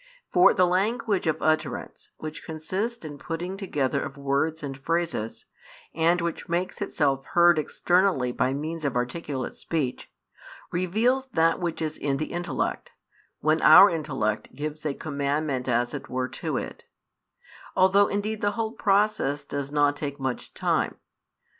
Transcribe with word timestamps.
For 0.33 0.51
the 0.51 0.65
language 0.65 1.27
of 1.27 1.43
utterance, 1.43 2.09
which 2.17 2.43
consists 2.43 3.05
in 3.05 3.17
the 3.19 3.23
putting 3.23 3.55
together 3.55 4.01
of 4.01 4.17
words 4.17 4.63
and 4.63 4.75
phrases, 4.83 5.45
and 5.93 6.19
which 6.21 6.49
makes 6.49 6.81
itself 6.81 7.23
heard 7.33 7.59
externally 7.59 8.31
by 8.31 8.51
means 8.51 8.83
of 8.83 8.95
articulate 8.95 9.55
speech, 9.55 10.11
reveals 10.71 11.27
that 11.33 11.59
which 11.59 11.83
is 11.83 11.99
in 11.99 12.17
the 12.17 12.31
intellect, 12.33 12.93
when 13.41 13.61
our 13.61 13.91
intellect 13.91 14.55
gives 14.55 14.87
a 14.87 14.95
commandment 14.95 15.69
as 15.69 15.93
it 15.93 16.09
were 16.09 16.27
to 16.29 16.57
it; 16.57 16.85
although 17.75 18.07
indeed 18.07 18.41
the 18.41 18.53
whole 18.53 18.71
process 18.71 19.43
does 19.43 19.71
not 19.71 19.95
take 19.95 20.19
much 20.19 20.55
time. 20.55 20.95